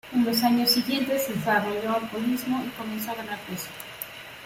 En 0.11 0.25
los 0.25 0.41
años 0.43 0.71
siguientes 0.71 1.27
desarrolló 1.27 1.95
alcoholismo 1.95 2.59
y 2.65 2.69
comenzó 2.69 3.11
a 3.11 3.15
ganar 3.17 3.37
peso. 3.47 3.69